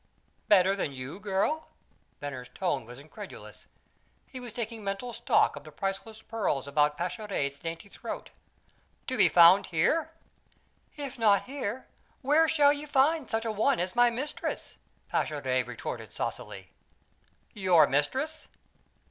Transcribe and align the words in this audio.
"Better 0.47 0.73
than 0.75 0.93
you, 0.93 1.19
girl?" 1.19 1.69
Venner's 2.21 2.49
tone 2.55 2.85
was 2.85 2.97
incredulous. 2.97 3.67
He 4.25 4.39
was 4.39 4.51
taking 4.51 4.83
mental 4.83 5.13
stock 5.13 5.55
of 5.55 5.63
the 5.63 5.71
priceless 5.71 6.23
pearls 6.23 6.67
about 6.67 6.97
Pascherette's 6.97 7.59
dainty 7.59 7.87
throat. 7.87 8.31
"To 9.05 9.15
be 9.15 9.29
found 9.29 9.67
here?" 9.67 10.09
"If 10.97 11.19
not 11.19 11.43
here, 11.43 11.85
where 12.23 12.47
shall 12.47 12.73
ye 12.73 12.87
find 12.87 13.29
such 13.29 13.45
a 13.45 13.51
one 13.51 13.79
as 13.79 13.95
my 13.95 14.09
mistress?" 14.09 14.75
Pascherette 15.07 15.67
retorted 15.67 16.15
saucily. 16.15 16.71
"Your 17.53 17.85
mistress?" 17.85 18.47